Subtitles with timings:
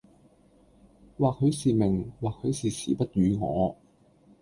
[1.19, 3.75] 或許是命、或許是時不與我。